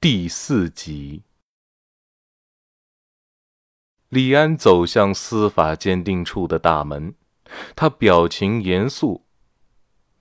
[0.00, 1.24] 第四集。
[4.10, 7.16] 李安走向司法鉴定处的大门，
[7.74, 9.26] 他表情严肃：“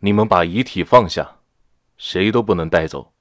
[0.01, 1.41] 你们把遗体放下，
[1.95, 3.13] 谁都不能带走。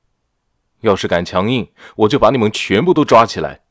[0.80, 3.66] 要是敢强硬，我就把你们全部都抓起来。”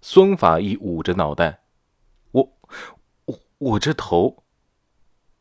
[0.00, 1.64] 孙法医捂着脑袋
[2.30, 2.58] ：“我、
[3.24, 4.44] 我、我这头。”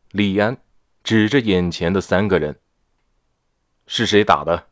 [0.10, 0.57] 李安
[1.04, 2.62] 指着眼前的三个人
[3.86, 4.70] ：“是谁打的？”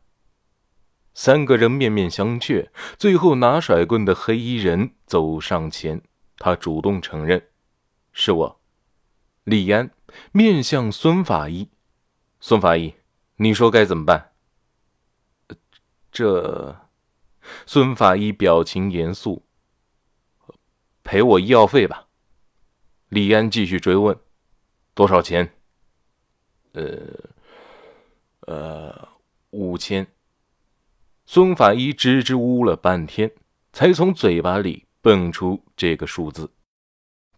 [1.13, 6.01] 三个人面面相觑，最后拿甩棍的黑衣人走上前，
[6.37, 7.49] 他主动承认
[8.11, 8.59] ：“是我。”
[9.45, 9.91] 李安
[10.31, 11.69] 面向孙法医
[12.39, 12.95] ：“孙法医，
[13.35, 14.31] 你说该怎么办？”
[16.11, 16.75] 这，
[17.65, 19.43] 孙法医表情严肃
[21.03, 22.07] ：“赔我医药费吧。”
[23.09, 24.17] 李安继续追问
[24.95, 25.53] ：“多少钱
[26.73, 26.97] ？”“呃，
[28.47, 29.09] 呃，
[29.51, 30.07] 五千。”
[31.25, 33.31] 孙法医支支吾吾了半天，
[33.71, 36.51] 才从嘴巴里蹦出这个数字。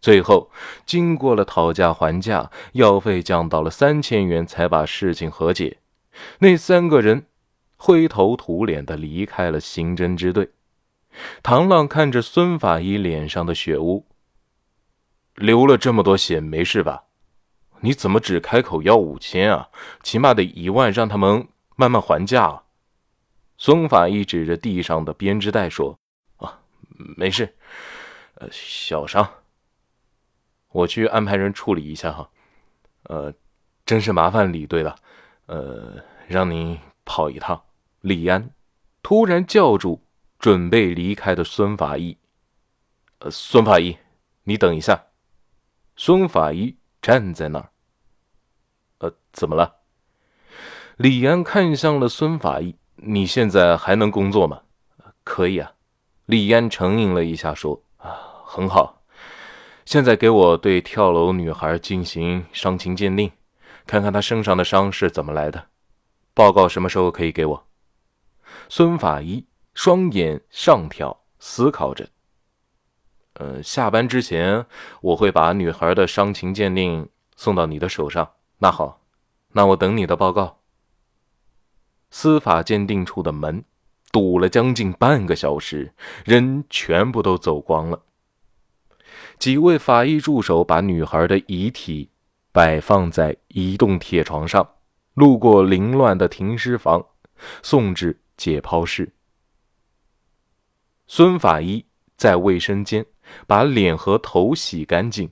[0.00, 0.50] 最后，
[0.84, 5.78] 经过了讨价还价，药费降到了三千元，才把事情和解。
[6.40, 7.26] 那三个人
[7.76, 10.50] 灰头土脸的离开了刑侦支队。
[11.42, 14.04] 唐浪看着孙法医脸上的血污，
[15.34, 17.04] 流了这么多血，没事吧？
[17.80, 19.68] 你怎么只开口要五千啊？
[20.02, 22.62] 起码得一万，让他们慢慢还价啊！
[23.58, 25.98] 孙法医指着地上的编织袋说
[26.36, 26.60] ：“啊，
[27.16, 27.56] 没事，
[28.34, 29.28] 呃，小伤。
[30.68, 32.28] 我去安排人处理一下哈。
[33.04, 33.32] 呃，
[33.84, 34.96] 真是麻烦李队了，
[35.46, 37.62] 呃，让您跑一趟。”
[38.02, 38.50] 李安
[39.02, 40.02] 突然叫住
[40.38, 42.16] 准备离开的孙法医
[43.20, 43.96] ：“呃，孙法医，
[44.44, 45.06] 你等一下。”
[45.96, 47.70] 孙法医站在那儿。
[48.98, 49.76] 呃，怎么了？
[50.98, 52.76] 李安看向了孙法医。
[52.96, 54.62] 你现在还能工作吗？
[55.22, 55.72] 可以啊，
[56.24, 59.02] 李安承应了一下，说：“啊，很好。
[59.84, 63.30] 现在给我对跳楼女孩进行伤情鉴定，
[63.86, 65.66] 看看她身上的伤是怎么来的。
[66.32, 67.66] 报告什么时候可以给我？”
[68.68, 72.08] 孙法医双眼上挑，思考着
[73.34, 74.64] ：“呃，下班之前
[75.02, 78.30] 我会把女孩的伤情鉴定送到你的手上。
[78.58, 79.02] 那好，
[79.52, 80.60] 那我等你的报告。”
[82.18, 83.62] 司法鉴定处的门
[84.10, 85.92] 堵了将近半个小时，
[86.24, 88.02] 人全部都走光了。
[89.38, 92.08] 几位法医助手把女孩的遗体
[92.52, 94.66] 摆放在移动铁床上，
[95.12, 97.04] 路过凌乱的停尸房，
[97.62, 99.12] 送至解剖室。
[101.06, 101.84] 孙法医
[102.16, 103.04] 在卫生间
[103.46, 105.30] 把脸和头洗干净，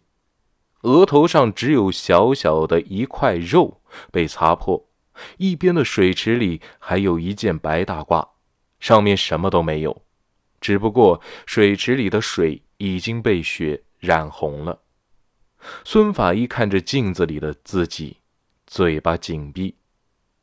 [0.82, 3.80] 额头上只有小小的一块肉
[4.12, 4.86] 被擦破。
[5.36, 8.28] 一边的水池里还有一件白大褂，
[8.80, 10.02] 上面什么都没有，
[10.60, 14.80] 只不过水池里的水已经被血染红了。
[15.84, 18.18] 孙法医看着镜子里的自己，
[18.66, 19.76] 嘴巴紧闭，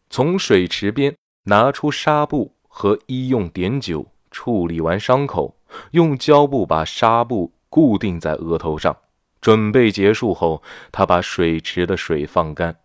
[0.10, 5.60] 从水池边拿出纱布和医用碘酒，处理完伤口，
[5.92, 8.98] 用胶布把纱布固定在额头上。
[9.40, 10.62] 准备结束后，
[10.92, 12.81] 他把水池的水放干。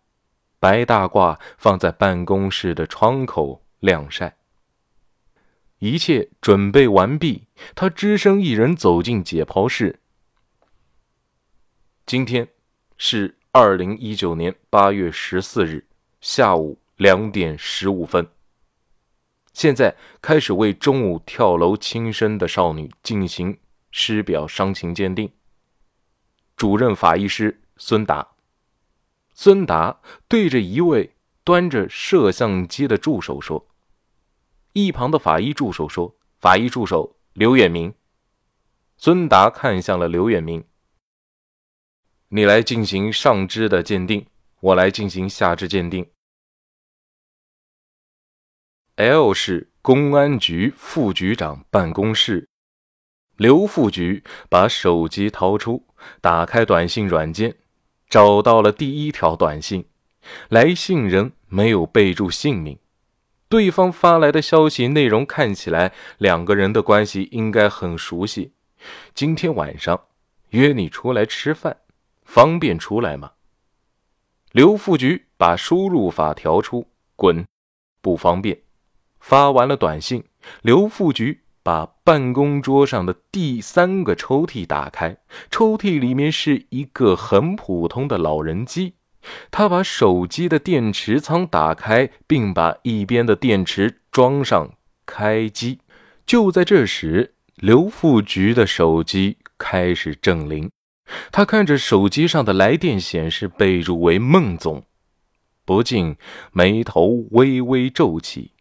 [0.66, 4.36] 白大褂放在办公室的窗口晾晒。
[5.78, 7.46] 一切准备完毕，
[7.76, 10.00] 他只身一人走进解剖室。
[12.04, 12.48] 今天
[12.96, 15.86] 是二零一九年八月十四日
[16.20, 18.28] 下午两点十五分。
[19.52, 23.56] 现在开始为中午跳楼轻生的少女进行
[23.92, 25.30] 尸表伤情鉴定。
[26.56, 28.26] 主任法医师孙达。
[29.38, 31.14] 孙达对着一位
[31.44, 33.68] 端着摄像机的助手说
[34.72, 37.92] ：“一旁的法医助手说，法医助手刘远明。”
[38.96, 40.64] 孙达看向了刘远明
[42.28, 44.26] ：“你来进行上肢的鉴定，
[44.60, 46.10] 我来进行下肢鉴定。
[48.96, 52.48] ”L 市公安局副局长办公室，
[53.36, 55.86] 刘副局把手机掏出，
[56.22, 57.54] 打开短信软件。
[58.08, 59.86] 找到了第一条短信，
[60.48, 62.78] 来信人没有备注姓名，
[63.48, 68.52] 对方发来的消息内容看起来两个人的关系应该很熟悉。
[69.14, 70.00] 今天晚上
[70.50, 71.76] 约你出来吃饭，
[72.24, 73.32] 方便出来吗？
[74.52, 76.86] 刘副局把输入法调出，
[77.16, 77.46] 滚，
[78.00, 78.58] 不方便。
[79.18, 80.22] 发完了短信，
[80.62, 81.45] 刘副局。
[81.66, 85.16] 把办公桌上的第三个抽屉打开，
[85.50, 88.94] 抽屉里面是一个很普通的老人机。
[89.50, 94.74] 他把手机的电池仓打开，并把一边的电池装上，
[95.04, 95.80] 开机。
[96.24, 100.70] 就在这时，刘富菊的手机开始正铃。
[101.32, 104.84] 他看着手机上的来电显示备注为孟总，
[105.64, 106.14] 不禁
[106.52, 108.52] 眉头微微皱起，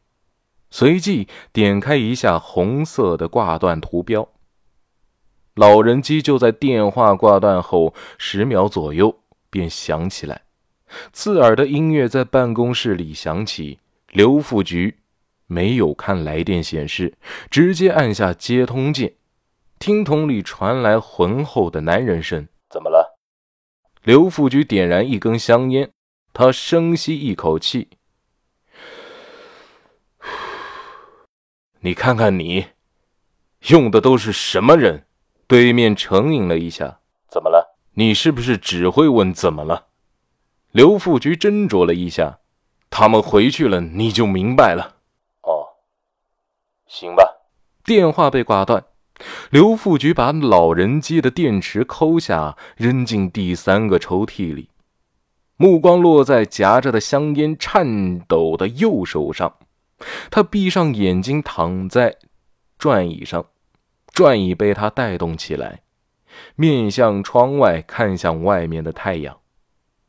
[0.77, 4.27] 随即点开一下红色的挂断图标。
[5.53, 10.41] 老人机就在电话挂断后十秒左右便响起来，
[11.13, 13.79] 刺耳的音乐在办公室里响起。
[14.11, 14.97] 刘副局。
[15.47, 17.13] 没有看来电显示，
[17.49, 19.13] 直接按下接通键。
[19.79, 23.17] 听筒里传来浑厚的男人声：“怎么了？”
[24.03, 25.89] 刘副局点燃一根香烟，
[26.33, 27.87] 他深吸一口气
[31.85, 32.65] ：“你看看你，
[33.67, 35.05] 用的都是什么人？”
[35.45, 36.97] 对面沉吟了一下
[37.29, 37.77] ：“怎么了？
[37.93, 39.85] 你是不是只会问怎么了？”
[40.73, 42.39] 刘副局斟酌了一下
[42.89, 44.95] ：“他们回去了，你就明白了。”
[45.45, 45.77] 哦
[46.87, 47.23] 行吧，
[47.83, 48.83] 电话被挂断。
[49.51, 54.69] 刘副局把老人机的电池抠下，扔进第三个抽屉里，
[55.55, 59.55] 目光落在夹着的香烟颤抖的右手上。
[60.29, 62.17] 他闭上眼睛，躺在
[62.77, 63.45] 转椅上，
[64.11, 65.81] 转椅被他带动起来，
[66.55, 69.37] 面向窗外，看向外面的太阳。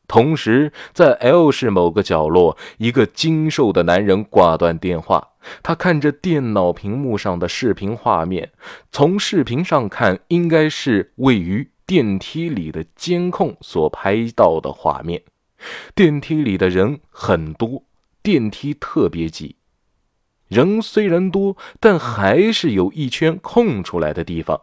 [0.07, 5.31] 同时，在 L 市某个角落，一个精瘦的男人挂断电话。
[5.61, 8.53] 他看着电脑屏幕上的视频画面，
[8.89, 15.21] 从视频上看，应该是位于电梯里的监控所拍到的画面。
[15.93, 17.83] 电梯里的人很多，
[18.23, 19.56] 电梯特别挤。
[20.47, 24.61] 人虽然多，但还是有一圈空出来的地方。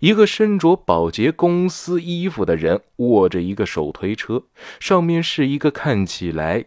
[0.00, 4.44] 一个身着保洁公司衣服的人握着一个手推车，
[4.80, 6.66] 上面是一个看起来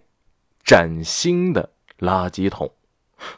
[0.64, 2.72] 崭新的垃圾桶。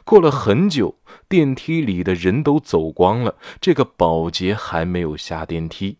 [0.04, 5.98] 过了很久，电梯里的人都走光了，这个保洁还没有下电梯，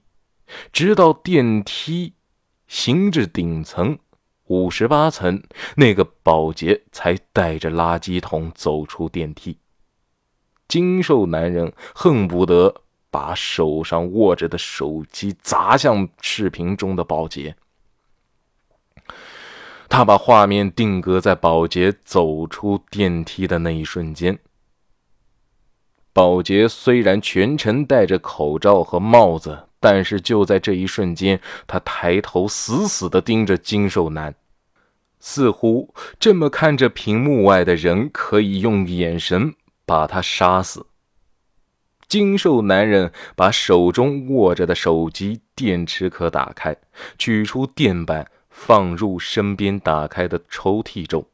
[0.73, 2.15] 直到电梯
[2.67, 3.99] 行至顶层
[4.49, 5.43] 五十八层，
[5.77, 9.59] 那个保洁才带着垃圾桶走出电梯。
[10.67, 17.57] 精瘦男人恨不得把手上握着的手机砸向视频中的保洁。
[19.89, 24.39] 他把画面定格在保洁走出电梯的那一瞬间。
[26.13, 34.35] 保洁虽然全程戴着口罩和帽子，但是就在这一瞬间，他抬头死死地盯着金瘦男，
[35.21, 39.55] 似乎这么看着屏幕外的人，可以用眼神
[39.85, 40.87] 把他杀死。
[42.07, 46.77] 金瘦男人把手中握着的手机电池壳打开，
[47.19, 48.31] 取出电板。
[48.51, 51.25] 放入身边打开的抽屉中，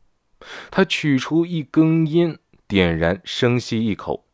[0.70, 2.36] 他取出一根烟，
[2.68, 4.26] 点燃，深吸一口，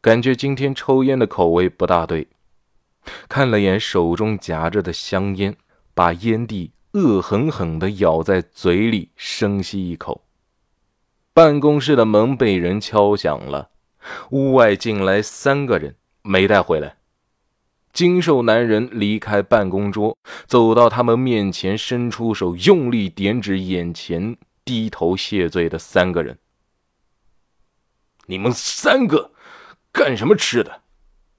[0.00, 2.28] 感觉今天抽烟的口味不大对。
[3.28, 5.56] 看了眼手中夹着的香烟，
[5.94, 10.24] 把烟蒂恶狠狠地咬在嘴里，深吸一口。
[11.32, 13.70] 办公室的门被人敲响了，
[14.30, 16.96] 屋外进来三个人，没带回来。
[17.92, 26.38] 精瘦男人离开办公桌，走到他们面前，伸出手，用力点指眼前低头谢罪的三个人
[28.28, 29.32] ：“你们三个
[29.92, 30.82] 干什么吃的？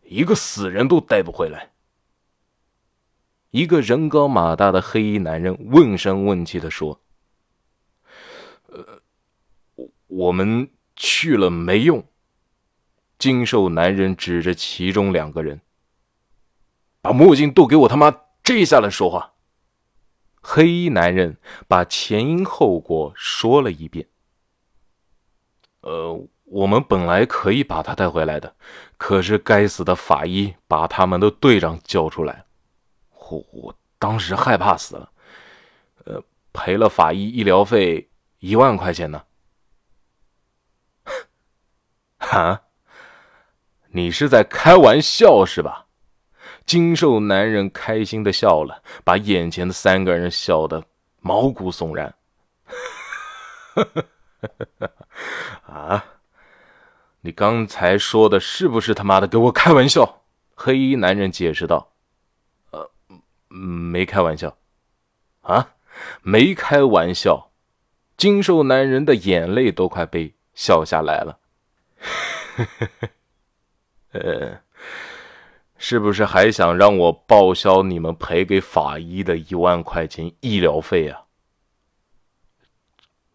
[0.07, 1.71] 一个死人都带不回来。”
[3.51, 7.01] 一个人高马大的黑衣男人问声问气的说
[8.67, 9.01] ：“呃，
[10.07, 12.05] 我们去了没用。”
[13.17, 15.61] 精瘦男人指着其中两个人。
[17.01, 18.11] 把墨镜都给我他妈
[18.43, 19.33] 摘下来说话！
[20.41, 21.37] 黑衣男人
[21.67, 24.07] 把前因后果说了一遍。
[25.81, 28.55] 呃，我们本来可以把他带回来的，
[28.97, 32.45] 可是该死的法医把他们的队长叫出来，
[33.11, 35.11] 我我当时害怕死了。
[36.05, 36.23] 呃，
[36.53, 39.21] 赔了法医医疗费一万块钱呢。
[42.17, 42.61] 哈，
[43.91, 45.85] 你是在开玩笑是吧？
[46.65, 50.83] 精瘦男人开心的笑了，把眼前的三个人笑得
[51.19, 52.13] 毛骨悚然。
[55.67, 56.03] 啊！
[57.21, 60.21] 你刚才说的是不是他妈的给我开玩笑？
[60.55, 61.93] 黑衣男人解释道
[62.71, 62.89] ：“呃，
[63.49, 64.57] 没开玩笑。
[65.41, 65.75] 啊，
[66.21, 67.51] 没开玩笑。”
[68.17, 71.39] 精瘦男人的眼泪都快被笑下来了。
[74.13, 74.61] 呃。
[75.79, 81.25] 是不是还想让我报销你们赔给法医的一万块钱医疗费啊？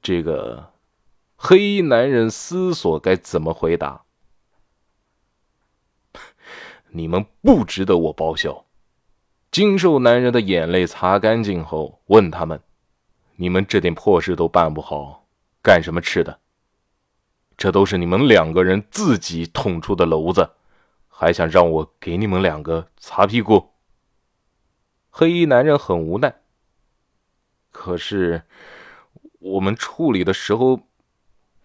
[0.02, 0.71] 这个
[1.44, 4.04] 黑衣男人思索该怎么回答。
[6.90, 8.64] 你们不值得我报销。
[9.50, 12.62] 精瘦男人的眼泪擦干净后，问他们
[13.34, 15.26] ：“你们这点破事都办不好，
[15.60, 16.38] 干什么吃的？
[17.56, 20.48] 这都是你们两个人自己捅出的篓子，
[21.08, 23.70] 还想让我给你们两个擦屁股？”
[25.10, 26.32] 黑衣男人很无奈。
[27.72, 28.44] 可是，
[29.40, 30.82] 我们处理的时候，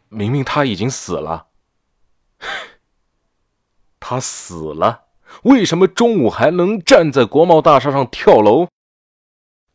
[0.09, 1.47] 明明他已经死了。
[3.99, 5.05] 他死了。
[5.43, 8.67] 为什么中午还能站在国贸大厦上跳楼？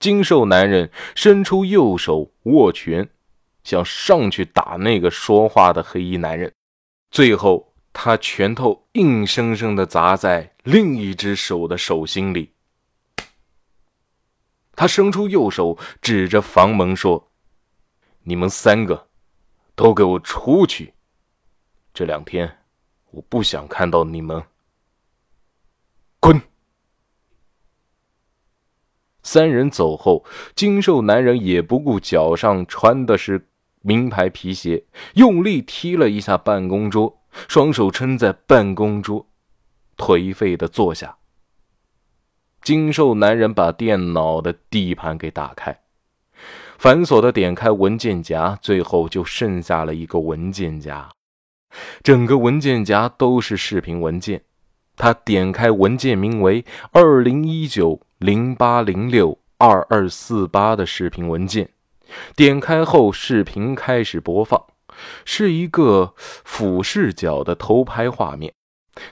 [0.00, 3.08] 精瘦男人伸出右手握拳，
[3.62, 6.52] 想上去打那个说话的黑衣男人，
[7.10, 12.54] 最后他拳头硬生生的砸在另一只手的手心里。
[14.74, 17.30] 他伸出右手指着房门说
[18.24, 19.08] ：“你们三个，
[19.74, 20.94] 都给我出去！
[21.94, 22.58] 这两天，
[23.10, 24.42] 我不想看到你们。”
[26.20, 26.40] 滚！
[29.22, 30.24] 三人走后，
[30.54, 33.48] 精瘦男人也不顾脚上穿的是
[33.80, 39.28] 名牌皮鞋，用力踢了一下办公桌，双手撑在办公桌，
[39.96, 41.18] 颓废的坐下。
[42.62, 45.82] 精瘦男人把电脑的地盘给打开，
[46.78, 51.08] 繁琐的点开文件夹，最后就剩下了一个文件夹，
[52.02, 54.42] 整个文件夹都是视频文件。
[54.94, 61.70] 他点开文件名为“二零一九零八零六二二四八”的视频文件，
[62.36, 64.62] 点开后，视频开始播放，
[65.24, 68.52] 是一个俯视角的偷拍画面，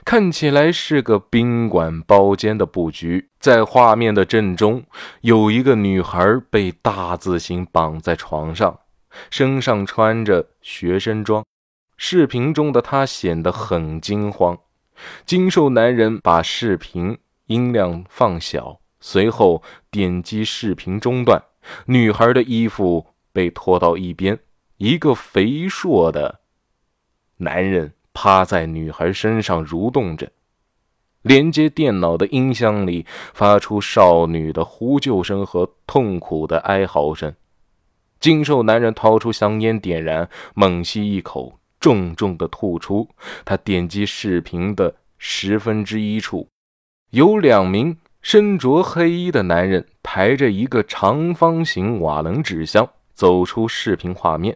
[0.05, 3.29] 看起来是个宾馆包间的布局。
[3.39, 4.83] 在画面的正中，
[5.21, 8.79] 有一个女孩被大字形绑在床上，
[9.29, 11.43] 身上穿着学生装。
[11.97, 14.57] 视频中的她显得很惊慌。
[15.25, 21.43] 精瘦男人把视频音量放小，随后点击视频中断。
[21.85, 24.37] 女孩的衣服被拖到一边，
[24.77, 26.41] 一个肥硕的
[27.37, 30.31] 男人趴在女孩身上蠕动着。
[31.21, 37.33] 连接电脑的音箱里发出少女的呼救声和痛苦的哀嚎声。
[38.19, 41.57] 精瘦男人掏出香烟点燃，猛吸一口。
[41.79, 43.09] 重重的吐出。
[43.43, 46.47] 他点击视频的十分之一处，
[47.09, 54.55] 有两名身着黑衣的男人抬着一个长方形瓦楞纸箱走出视频画面。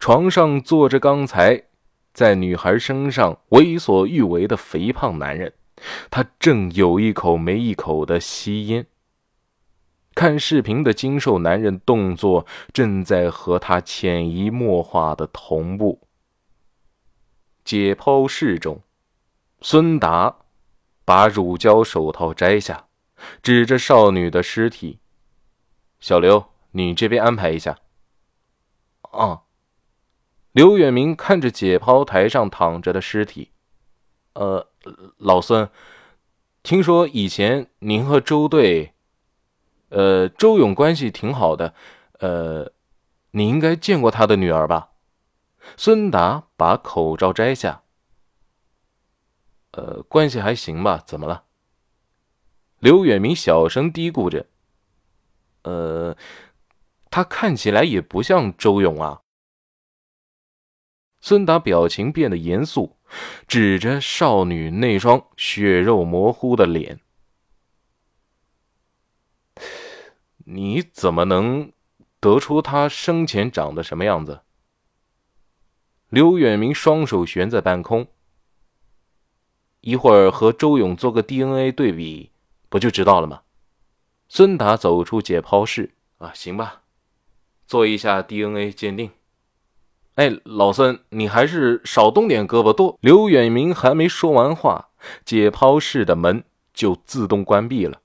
[0.00, 1.62] 床上坐着刚才
[2.12, 5.54] 在女孩身上为所欲为的肥胖男人，
[6.10, 8.86] 他正有一口没一口的吸烟。
[10.14, 16.02] 看视频的精瘦男人动作正在和他潜移默化的同步。
[17.64, 18.82] 解剖室中，
[19.62, 20.36] 孙达
[21.06, 22.88] 把乳胶手套摘下，
[23.42, 24.98] 指着少女的尸体
[25.98, 27.78] ：“小刘，你这边安排一下。”
[29.12, 29.44] 啊。
[30.52, 33.52] 刘远明看着解剖台上躺着的尸体
[34.34, 34.68] ：“呃，
[35.16, 35.68] 老孙，
[36.62, 38.92] 听说以前您和周队，
[39.88, 41.74] 呃，周勇关系挺好的，
[42.18, 42.70] 呃，
[43.30, 44.90] 你应该见过他的女儿吧？”
[45.76, 47.82] 孙达把口罩摘下。
[49.70, 51.02] 呃，关系还行吧？
[51.06, 51.44] 怎么了？
[52.78, 54.44] 刘远明小声嘀咕着。
[55.62, 56.14] 呃，
[57.10, 59.22] 他看起来也不像周勇啊。
[61.24, 62.96] 孙达表情变得严肃，
[63.46, 66.98] 指着少女那双血肉模糊的脸
[70.44, 71.72] ：“你怎么能
[72.18, 74.40] 得出他生前长得什么样子？”
[76.10, 78.08] 刘远明双手悬在半空，
[79.80, 82.32] 一会儿和周勇做个 DNA 对比，
[82.68, 83.42] 不就知道了吗？
[84.28, 86.82] 孙达走出解剖室，啊，行吧，
[87.64, 89.12] 做一下 DNA 鉴定。
[90.16, 92.98] 哎，老孙，你还是少动点胳膊多。
[93.00, 94.90] 刘远明还没说完话，
[95.24, 97.98] 解剖室的门就自动关闭了。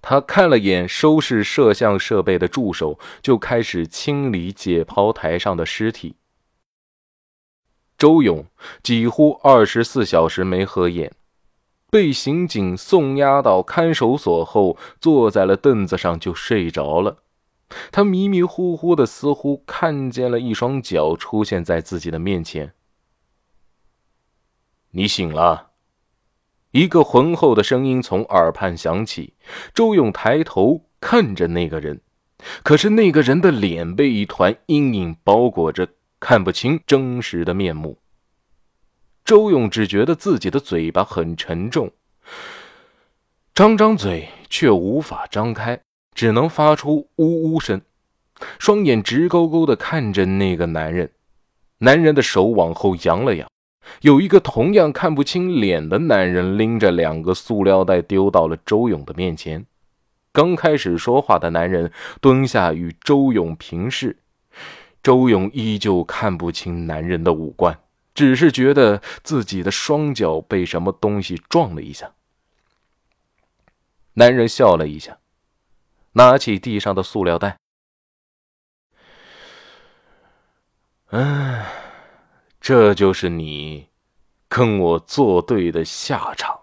[0.00, 6.16] 他看了眼收拾摄像设备的助手，就开始清理解剖台上的尸体。
[7.96, 8.44] 周勇
[8.82, 11.12] 几乎二十四小时没合眼，
[11.88, 17.18] 被刑警送押到看守所后，坐在了凳子上就睡着了。
[17.90, 22.74] 他迷迷糊糊的，似乎看见了一双脚出现在自己的面前。
[24.90, 25.70] 你醒了，
[26.72, 29.34] 一个浑厚的声音从耳畔响起。
[29.74, 32.00] 周勇抬头看着那个人，
[32.62, 35.88] 可是那个人的脸被一团阴影包裹着。
[36.24, 37.98] 看不清真实的面目。
[39.24, 41.90] 周勇只觉得自己的嘴巴很沉重，
[43.52, 45.82] 张张嘴却无法张开，
[46.14, 47.80] 只能发出呜呜声，
[48.58, 51.10] 双眼直勾勾地看着那个男人。
[51.78, 53.50] 男人的手往后扬了扬，
[54.02, 59.66] 有一个同样看不清脸的男人拎着两个塑料袋丢到了周勇的面前。
[60.30, 64.16] 刚开始说话的男人蹲下与周勇平视，
[65.02, 67.78] 周勇依旧看不清男人的五官，
[68.14, 72.12] 只是觉得自己的双脚被什么东西撞了一下。
[74.14, 75.18] 男人笑了一下，
[76.12, 77.56] 拿起地上的塑料袋。
[81.10, 81.62] 嗯，
[82.60, 83.88] 这就是你
[84.48, 86.60] 跟我作对的下场。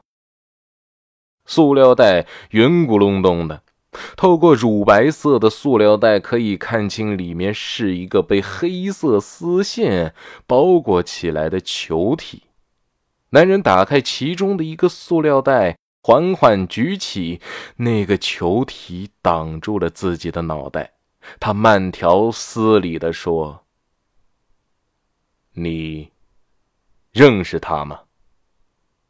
[1.45, 3.63] 塑料袋圆咕隆咚的，
[4.15, 10.13] 透过乳白色的塑料袋，可以看清里面是一个被黑色丝线
[10.45, 12.43] 包裹起来的球体。
[13.31, 15.78] 男人打开其中的一个塑料袋。
[16.01, 17.41] 缓缓举起
[17.75, 20.93] 那个球体，挡住了自己的脑袋。
[21.39, 23.65] 他慢条斯理地说
[25.53, 26.11] ：“你
[27.11, 28.01] 认识他吗？”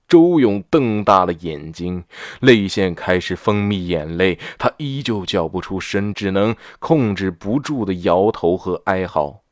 [0.09, 2.03] 周勇瞪大了眼睛，
[2.41, 4.39] 泪腺开始分泌眼泪。
[4.57, 9.43] 他依旧叫不出声，只能控制不住的摇头和哀嚎。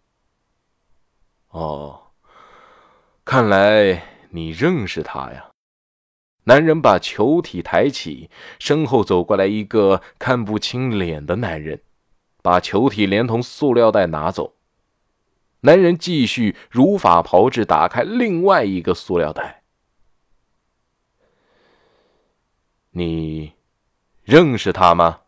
[1.50, 2.01] 哦，
[3.24, 5.51] 看来你认识他呀。
[6.47, 11.81] 男人把球体抬起，身后走过来一个看不清脸的男人，
[12.41, 14.53] 把球体连同塑料袋拿走。
[15.61, 19.63] 男人继续如法炮制，打开另外一个塑料袋。
[22.91, 23.51] 你
[24.23, 25.19] 认识他吗？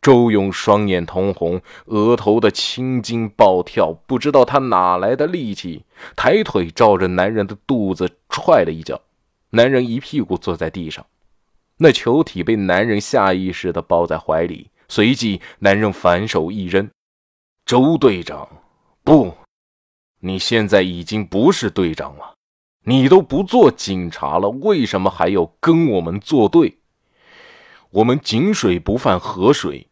[0.00, 5.84] 周勇双眼通红，额头的青筋暴跳，不知道他哪来的力气，
[6.16, 9.02] 抬腿照着男人的肚子踹了一脚。
[9.50, 11.04] 男人一屁股坐在地上，
[11.78, 14.70] 那球体被男人下意识的抱在怀里。
[14.88, 16.90] 随即，男人反手一扔
[17.64, 18.48] ：“周队长，
[19.04, 19.32] 不，
[20.20, 22.34] 你现在已经不是队长了，
[22.84, 26.78] 你都不做警察了，为什么还要跟我们作对？
[27.90, 29.88] 我们井水不犯河水，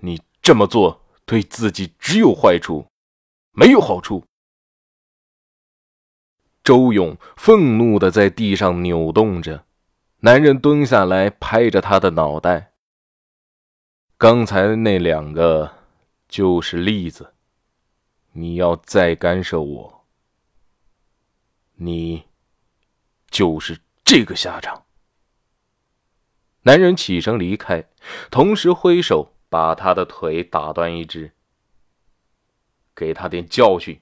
[0.00, 2.86] 你这么做对自己只有坏处，
[3.52, 4.24] 没有好处。”
[6.66, 9.64] 周勇愤怒的在地上扭动着，
[10.18, 12.72] 男人蹲下来拍着他的脑袋。
[14.18, 15.72] 刚才那两个
[16.26, 17.34] 就是例子，
[18.32, 20.06] 你要再干涉我，
[21.76, 22.24] 你
[23.30, 24.86] 就是这个下场。
[26.62, 27.84] 男人起身离开，
[28.28, 31.30] 同时挥手把他的腿打断一只，
[32.92, 34.00] 给他点教训，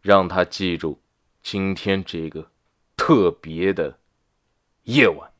[0.00, 0.98] 让他记住。
[1.50, 2.50] 今天这个
[2.94, 4.00] 特别的
[4.82, 5.30] 夜晚，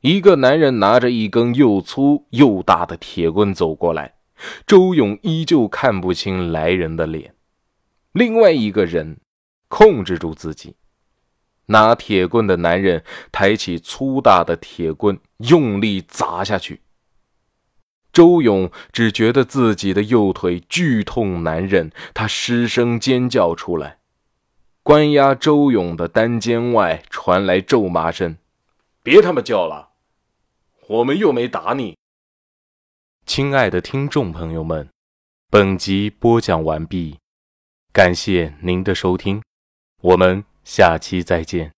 [0.00, 4.14] 一个男人拿着一根又粗又大的铁棍走过来。
[4.66, 7.34] 周勇依旧看不清来人的脸。
[8.12, 9.20] 另外一个人
[9.68, 10.74] 控制住自己，
[11.66, 16.80] 拿铁棍的男人抬起粗大的铁棍，用力砸下去。
[18.12, 23.98] 周勇只觉得自己的右腿剧痛难忍，他失声尖叫出来。
[24.82, 28.36] 关押周勇的单间外传来咒骂声
[29.02, 29.90] ：“别他妈叫了，
[30.88, 31.96] 我们又没打你。”
[33.24, 34.88] 亲爱的听众朋友们，
[35.48, 37.16] 本集播讲完毕，
[37.92, 39.40] 感谢您的收听，
[40.00, 41.72] 我们下期再见。